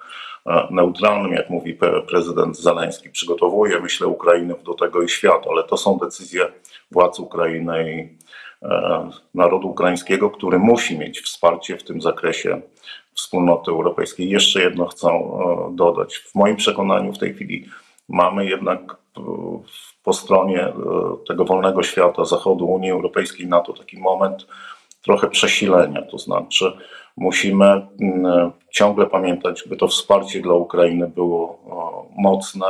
neutralnym, 0.70 1.34
jak 1.34 1.50
mówi 1.50 1.78
prezydent 2.08 2.58
Zaleński. 2.58 3.10
Przygotowuje, 3.10 3.80
myślę, 3.80 4.08
Ukrainę 4.08 4.56
do 4.66 4.74
tego 4.74 5.02
i 5.02 5.10
świat, 5.10 5.46
ale 5.52 5.64
to 5.64 5.78
są 5.78 5.98
decyzje 5.98 6.48
władz 6.92 7.20
Ukrainy 7.20 7.94
i 7.94 8.18
e, 8.66 9.10
narodu 9.34 9.70
ukraińskiego, 9.70 10.30
który 10.30 10.60
musi 10.60 10.98
mieć 10.98 11.22
wsparcie 11.22 11.78
w 11.78 11.84
tym 11.84 12.02
zakresie 12.02 12.62
wspólnoty 13.14 13.72
europejskiej. 13.72 14.30
Jeszcze 14.30 14.62
jedno 14.62 14.86
chcę 14.86 15.08
e, 15.08 15.22
dodać. 15.72 16.18
W 16.18 16.36
moim 16.36 16.56
przekonaniu 16.56 17.14
w 17.14 17.18
tej 17.18 17.34
chwili 17.34 17.66
mamy 18.10 18.46
jednak 18.46 18.80
e, 19.18 19.22
po 20.04 20.14
stronie 20.14 20.74
tego 21.28 21.46
wolnego 21.46 21.84
świata, 21.84 22.26
Zachodu, 22.26 22.66
Unii 22.66 22.92
Europejskiej, 22.92 23.48
NATO 23.48 23.74
taki 23.74 24.00
moment 24.00 24.48
trochę 25.08 25.30
przesilenia, 25.30 26.02
to 26.02 26.18
znaczy 26.18 26.74
musimy 27.18 27.66
mm, 27.66 28.52
ciągle 28.72 29.06
pamiętać, 29.06 29.64
by 29.68 29.78
to 29.78 29.88
wsparcie 29.88 30.42
dla 30.42 30.54
Ukrainy 30.54 31.08
było 31.08 31.58
mocne, 32.18 32.66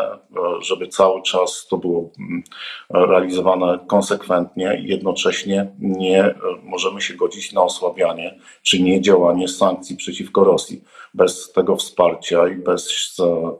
żeby 0.62 0.88
cały 0.88 1.22
czas 1.22 1.68
to 1.70 1.78
było 1.78 2.10
mm, 2.20 2.44
realizowane 2.90 3.80
konsekwentnie 3.88 4.80
i 4.82 4.88
jednocześnie 4.88 5.72
nie 5.80 6.26
e, 6.26 6.36
możemy 6.64 7.02
się 7.02 7.14
godzić 7.14 7.54
na 7.54 7.62
osłabianie 7.62 8.40
czy 8.62 8.84
nie 8.84 9.02
działanie 9.02 9.48
sankcji 9.48 9.98
przeciwko 9.98 10.44
Rosji. 10.44 10.84
Bez 11.14 11.52
tego 11.52 11.76
wsparcia 11.76 12.48
i 12.48 12.56
bez 12.56 13.16
e, 13.20 13.52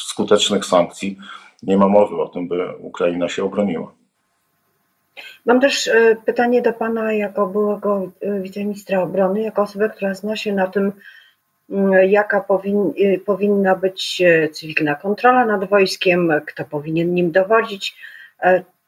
skutecznych 0.00 0.64
sankcji 0.64 1.16
nie 1.62 1.76
ma 1.76 1.88
mowy 1.88 2.16
o 2.16 2.28
tym, 2.28 2.48
by 2.48 2.76
Ukraina 2.80 3.28
się 3.28 3.44
obroniła. 3.44 4.01
Mam 5.46 5.60
też 5.60 5.88
e, 5.88 6.16
pytanie 6.24 6.62
do 6.62 6.72
Pana 6.72 7.12
jako 7.12 7.46
byłego 7.46 8.10
e, 8.20 8.40
wiceministra 8.40 9.02
obrony, 9.02 9.40
jako 9.42 9.62
osoby, 9.62 9.90
która 9.90 10.14
zna 10.14 10.36
się 10.36 10.52
na 10.52 10.66
tym, 10.66 10.92
mm, 11.70 12.10
jaka 12.10 12.40
powin, 12.40 12.92
e, 12.98 13.18
powinna 13.18 13.76
być 13.76 14.22
cywilna 14.52 14.94
kontrola 14.94 15.46
nad 15.46 15.68
wojskiem, 15.68 16.32
kto 16.46 16.64
powinien 16.64 17.14
nim 17.14 17.32
dowodzić. 17.32 17.96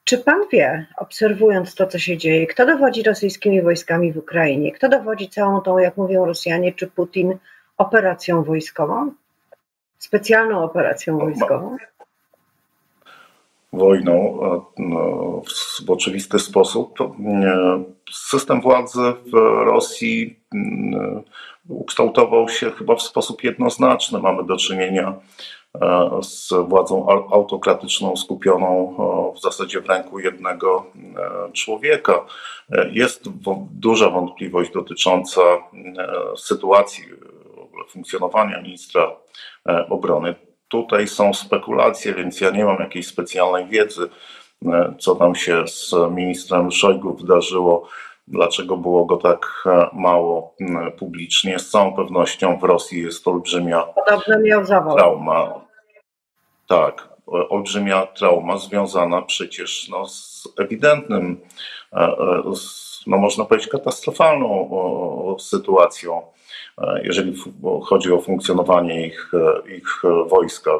Czy 0.05 0.19
Pan 0.19 0.41
wie, 0.53 0.87
obserwując 0.97 1.75
to, 1.75 1.87
co 1.87 1.99
się 1.99 2.17
dzieje, 2.17 2.47
kto 2.47 2.67
dowodzi 2.67 3.03
rosyjskimi 3.03 3.63
wojskami 3.63 4.13
w 4.13 4.19
Ukrainie, 4.19 4.73
kto 4.73 4.89
dowodzi 4.89 5.29
całą 5.29 5.61
tą, 5.61 5.79
jak 5.79 5.97
mówią 5.97 6.25
Rosjanie 6.25 6.73
czy 6.73 6.87
Putin, 6.87 7.39
operacją 7.77 8.43
wojskową? 8.43 9.13
Specjalną 9.99 10.65
operacją 10.65 11.19
wojskową? 11.19 11.77
Wojną 13.79 14.39
no, 14.79 15.43
w 15.87 15.91
oczywisty 15.91 16.39
sposób. 16.39 16.99
System 18.13 18.61
władzy 18.61 19.13
w 19.33 19.35
Rosji 19.65 20.41
mm, 20.55 21.23
ukształtował 21.69 22.49
się 22.49 22.71
chyba 22.71 22.97
w 22.97 23.03
sposób 23.03 23.45
jednoznaczny. 23.45 24.19
Mamy 24.19 24.45
do 24.45 24.57
czynienia 24.57 25.15
e, 25.75 26.11
z 26.23 26.53
władzą 26.69 27.09
autokratyczną 27.33 28.17
skupioną 28.17 28.97
w 29.37 29.41
zasadzie 29.41 29.81
w 29.81 29.87
ręku 29.87 30.19
jednego 30.19 30.87
e, 31.17 31.53
człowieka. 31.53 32.27
E, 32.73 32.91
jest 32.93 33.29
duża 33.71 34.11
wątpliwość 34.11 34.73
dotycząca 34.73 35.41
sytuacji 36.37 37.05
funkcjonowania 37.89 38.63
ministra 38.63 39.17
obrony 39.91 40.35
tutaj 40.75 41.09
są 41.09 41.35
spekulacje, 41.35 42.15
więc 42.15 42.41
ja 42.41 42.51
nie 42.51 42.65
mam 42.65 42.79
jakiejś 42.81 43.07
specjalnej 43.07 43.67
wiedzy, 43.67 44.09
e, 44.67 44.95
co 44.99 45.15
tam 45.15 45.35
się 45.35 45.69
z 45.69 45.95
ministrem 46.11 46.71
Szojgu 46.71 47.15
wydarzyło, 47.15 47.89
dlaczego 48.29 48.77
było 48.77 49.05
go 49.05 49.17
tak 49.17 49.65
e, 49.67 49.89
mało 49.93 50.55
publicznie. 50.99 51.59
Z 51.59 51.71
całą 51.71 51.97
pewnością 51.97 52.59
w 52.59 52.65
Rosji 52.65 53.03
jest 53.03 53.29
olbrzymia 53.29 53.85
trauma. 54.97 55.61
Tak, 56.69 57.09
olbrzymia 57.27 58.07
trauma 58.07 58.59
związana 58.59 59.23
przecież 59.23 59.89
no, 59.89 60.07
z 60.09 60.49
ewidentnym, 60.59 61.41
e, 61.93 62.17
no 63.07 63.17
można 63.17 63.45
powiedzieć, 63.45 63.69
katastrofalną 63.69 65.37
sytuacją 65.39 66.23
jeżeli 67.03 67.35
chodzi 67.85 68.13
o 68.13 68.21
funkcjonowanie 68.21 69.07
ich, 69.07 69.31
e, 69.35 69.77
ich 69.77 70.03
wojska. 70.29 70.71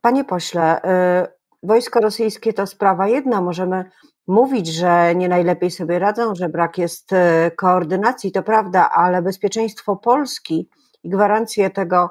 Panie 0.00 0.24
pośle, 0.24 0.82
e, 0.82 1.28
wojsko 1.62 2.00
rosyjskie 2.00 2.52
to 2.52 2.66
sprawa 2.66 3.08
jedna. 3.08 3.40
Możemy 3.40 3.84
mówić, 4.26 4.66
że 4.66 5.14
nie 5.14 5.28
najlepiej 5.28 5.70
sobie 5.70 5.98
radzą, 5.98 6.34
że 6.34 6.48
brak 6.48 6.78
jest 6.78 7.10
koordynacji, 7.56 8.32
to 8.32 8.42
prawda, 8.42 8.90
ale 8.94 9.22
bezpieczeństwo 9.22 9.96
Polski 9.96 10.68
i 11.04 11.08
gwarancje 11.08 11.70
tego 11.70 12.10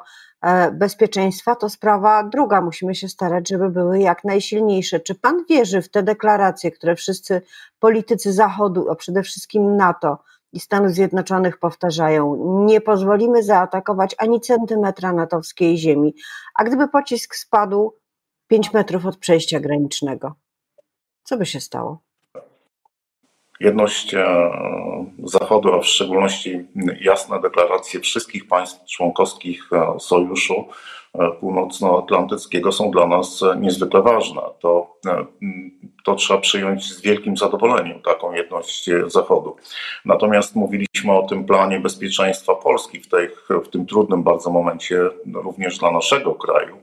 bezpieczeństwa 0.73 1.55
to 1.55 1.69
sprawa 1.69 2.23
druga. 2.23 2.61
Musimy 2.61 2.95
się 2.95 3.09
starać, 3.09 3.49
żeby 3.49 3.69
były 3.69 3.99
jak 3.99 4.23
najsilniejsze. 4.23 4.99
Czy 4.99 5.15
pan 5.15 5.45
wierzy 5.49 5.81
w 5.81 5.89
te 5.89 6.03
deklaracje, 6.03 6.71
które 6.71 6.95
wszyscy 6.95 7.41
politycy 7.79 8.33
Zachodu, 8.33 8.89
a 8.91 8.95
przede 8.95 9.23
wszystkim 9.23 9.75
NATO, 9.75 10.17
i 10.53 10.59
Stanów 10.59 10.91
Zjednoczonych 10.91 11.59
powtarzają: 11.59 12.35
Nie 12.65 12.81
pozwolimy 12.81 13.43
zaatakować 13.43 14.15
ani 14.17 14.41
centymetra 14.41 15.13
natowskiej 15.13 15.77
ziemi. 15.77 16.15
A 16.55 16.63
gdyby 16.63 16.87
pocisk 16.87 17.35
spadł 17.35 17.93
5 18.47 18.73
metrów 18.73 19.05
od 19.05 19.17
przejścia 19.17 19.59
granicznego, 19.59 20.35
co 21.23 21.37
by 21.37 21.45
się 21.45 21.59
stało? 21.59 22.01
Jedność 23.59 24.13
e, 24.13 24.25
Zachodu, 25.23 25.73
a 25.73 25.79
w 25.79 25.85
szczególności 25.85 26.67
jasne 27.01 27.41
deklaracje 27.41 27.99
wszystkich 27.99 28.47
państw 28.47 28.85
członkowskich 28.85 29.69
e, 29.73 29.99
sojuszu 29.99 30.65
północnoatlantyckiego 31.39 32.71
są 32.71 32.91
dla 32.91 33.07
nas 33.07 33.43
niezwykle 33.59 34.01
ważne. 34.01 34.41
To, 34.59 34.97
to 36.05 36.15
trzeba 36.15 36.39
przyjąć 36.39 36.93
z 36.93 37.01
wielkim 37.01 37.37
zadowoleniem, 37.37 38.01
taką 38.01 38.33
jedność 38.33 38.89
Zachodu. 39.07 39.55
Natomiast 40.05 40.55
mówiliśmy 40.55 41.11
o 41.11 41.27
tym 41.27 41.45
planie 41.45 41.79
bezpieczeństwa 41.79 42.55
Polski 42.55 42.99
w, 42.99 43.09
tej, 43.09 43.29
w 43.65 43.69
tym 43.69 43.85
trudnym 43.85 44.23
bardzo 44.23 44.49
momencie 44.49 45.09
również 45.33 45.77
dla 45.77 45.91
naszego 45.91 46.35
kraju. 46.35 46.77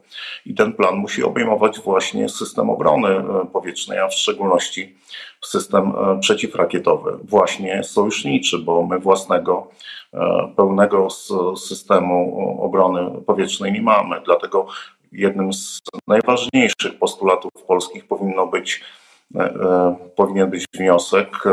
I 0.46 0.54
ten 0.54 0.72
plan 0.72 0.96
musi 0.96 1.22
obejmować 1.22 1.80
właśnie 1.80 2.28
system 2.28 2.70
obrony 2.70 3.24
powietrznej, 3.52 3.98
a 3.98 4.08
w 4.08 4.14
szczególności 4.14 4.96
system 5.42 5.92
przeciwrakietowy, 6.20 7.18
właśnie 7.24 7.84
sojuszniczy, 7.84 8.58
bo 8.58 8.86
my 8.86 8.98
własnego 8.98 9.68
E, 10.03 10.03
pełnego 10.56 11.08
systemu 11.56 12.58
obrony 12.62 13.22
powietrznej 13.26 13.72
nie 13.72 13.82
mamy. 13.82 14.20
Dlatego 14.24 14.66
jednym 15.12 15.52
z 15.52 15.80
najważniejszych 16.06 16.98
postulatów 16.98 17.52
polskich 17.66 18.06
powinno 18.06 18.46
być, 18.46 18.80
e, 19.36 19.40
e, 19.40 19.96
powinien 20.16 20.50
być 20.50 20.64
wniosek 20.74 21.44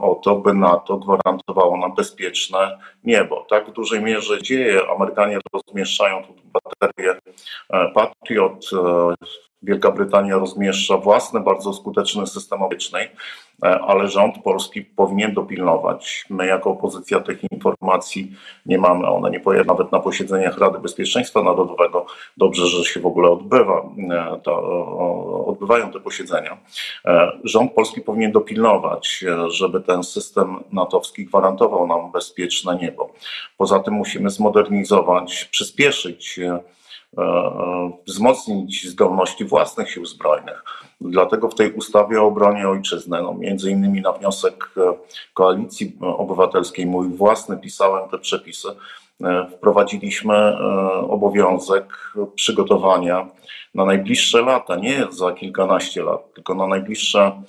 o 0.00 0.14
to, 0.14 0.36
by 0.36 0.54
NATO 0.54 0.96
gwarantowało 0.96 1.76
nam 1.76 1.94
bezpieczne 1.94 2.78
niebo. 3.04 3.46
Tak 3.50 3.70
w 3.70 3.72
dużej 3.72 4.02
mierze 4.02 4.42
dzieje. 4.42 4.80
Amerykanie 4.96 5.38
rozmieszczają 5.52 6.22
tu 6.22 6.34
baterie 6.52 7.18
Patriot, 7.94 8.70
Wielka 9.62 9.90
Brytania 9.90 10.38
rozmieszcza 10.38 10.96
własny, 10.96 11.40
bardzo 11.40 11.72
skuteczny 11.72 12.26
system 12.26 12.62
obycznej, 12.62 13.08
ale 13.60 14.08
rząd 14.08 14.38
polski 14.38 14.82
powinien 14.82 15.34
dopilnować. 15.34 16.24
My 16.30 16.46
jako 16.46 16.70
opozycja 16.70 17.20
tych 17.20 17.52
informacji 17.52 18.32
nie 18.66 18.78
mamy. 18.78 19.06
One 19.06 19.30
nie 19.30 19.40
pojawiają 19.40 19.66
nawet 19.66 19.92
na 19.92 20.00
posiedzeniach 20.00 20.58
Rady 20.58 20.78
Bezpieczeństwa 20.78 21.42
Narodowego. 21.42 22.06
Dobrze, 22.36 22.66
że 22.66 22.84
się 22.84 23.00
w 23.00 23.06
ogóle 23.06 23.30
odbywa, 23.30 23.82
to, 24.42 25.46
odbywają 25.46 25.90
te 25.90 26.00
posiedzenia. 26.00 26.58
Rząd 27.44 27.72
polski 27.72 28.00
powinien 28.00 28.32
dopilnować, 28.32 29.24
żeby 29.48 29.80
ten 29.80 30.02
system 30.02 30.56
natowski 30.72 31.24
gwarantował 31.26 31.86
nam 31.86 32.12
bezpieczne 32.12 32.76
niebo. 32.76 33.12
Poza 33.56 33.80
tym 33.80 33.94
musimy 33.94 34.30
zmodernizować, 34.30 35.44
przyspieszyć 35.44 36.40
wzmocnić 38.06 38.88
zdolności 38.88 39.44
własnych 39.44 39.90
sił 39.90 40.06
zbrojnych. 40.06 40.64
Dlatego 41.00 41.48
w 41.48 41.54
tej 41.54 41.72
ustawie 41.72 42.22
o 42.22 42.26
obronie 42.26 42.68
ojczyzny, 42.68 43.22
no 43.22 43.34
między 43.34 43.70
innymi 43.70 44.00
na 44.00 44.12
wniosek 44.12 44.70
e, 44.76 44.80
Koalicji 45.34 45.96
Obywatelskiej, 46.00 46.86
mój 46.86 47.08
własny, 47.08 47.56
pisałem 47.56 48.08
te 48.08 48.18
przepisy, 48.18 48.68
wprowadziliśmy 49.52 50.58
obowiązek 51.08 52.14
przygotowania 52.34 53.26
na 53.74 53.84
najbliższe 53.84 54.42
lata, 54.42 54.76
nie 54.76 55.06
za 55.10 55.32
kilkanaście 55.32 56.02
lat, 56.02 56.34
tylko 56.34 56.54
na 56.54 56.66
najbliższe 56.66 57.42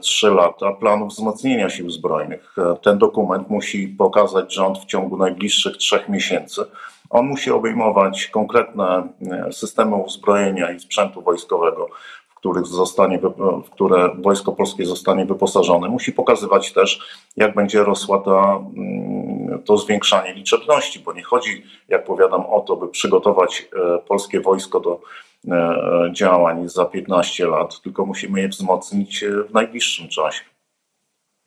trzy 0.00 0.30
lata 0.30 0.72
planu 0.72 1.06
wzmocnienia 1.06 1.70
sił 1.70 1.90
zbrojnych. 1.90 2.56
Ten 2.82 2.98
dokument 2.98 3.50
musi 3.50 3.88
pokazać 3.88 4.54
rząd 4.54 4.78
w 4.78 4.84
ciągu 4.84 5.16
najbliższych 5.16 5.76
trzech 5.76 6.08
miesięcy 6.08 6.64
on 7.10 7.26
musi 7.26 7.50
obejmować 7.50 8.26
konkretne 8.26 9.08
e, 9.30 9.52
systemy 9.52 9.96
uzbrojenia 9.96 10.72
i 10.72 10.80
sprzętu 10.80 11.22
wojskowego, 11.22 11.88
w, 12.28 12.34
których 12.34 12.66
zostanie, 12.66 13.18
w 13.66 13.70
które 13.70 14.10
Wojsko 14.22 14.52
Polskie 14.52 14.86
zostanie 14.86 15.26
wyposażone. 15.26 15.88
Musi 15.88 16.12
pokazywać 16.12 16.72
też, 16.72 17.00
jak 17.36 17.54
będzie 17.54 17.84
rosła 17.84 18.18
ta, 18.18 18.60
mm, 18.76 19.62
to 19.62 19.76
zwiększanie 19.76 20.34
liczebności, 20.34 21.00
bo 21.00 21.12
nie 21.12 21.22
chodzi, 21.22 21.62
jak 21.88 22.04
powiadam, 22.04 22.46
o 22.46 22.60
to, 22.60 22.76
by 22.76 22.88
przygotować 22.88 23.68
e, 23.76 23.98
polskie 23.98 24.40
wojsko 24.40 24.80
do 24.80 25.00
e, 25.48 26.10
działań 26.12 26.68
za 26.68 26.84
15 26.84 27.46
lat, 27.46 27.80
tylko 27.80 28.06
musimy 28.06 28.40
je 28.40 28.48
wzmocnić 28.48 29.24
w 29.48 29.54
najbliższym 29.54 30.08
czasie. 30.08 30.44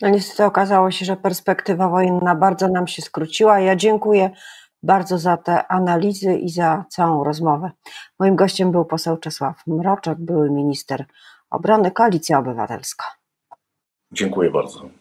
No 0.02 0.10
niestety 0.10 0.45
okazało 0.45 0.91
się, 0.91 1.06
że 1.06 1.15
perspektywa 1.15 1.89
wojenna 1.89 2.36
bardzo 2.36 2.67
nam 2.67 2.88
się 2.88 3.02
skróciła. 3.02 3.60
Ja 3.60 3.76
dziękuję 3.76 4.30
bardzo 4.84 5.18
za 5.18 5.38
te 5.38 5.68
analizy 5.68 6.34
i 6.34 6.50
za 6.50 6.86
całą 6.89 7.24
rozmowę. 7.24 7.72
Moim 8.20 8.36
gościem 8.36 8.72
był 8.72 8.86
poseł 8.86 9.18
Czesław 9.18 9.68
Mroczek, 9.68 10.18
były 10.20 10.52
minister 10.52 11.06
obrony, 11.50 11.92
Koalicja 11.92 12.39
Obywatelska. 12.39 13.06
Dziękuję 14.12 14.52
bardzo. 14.52 14.99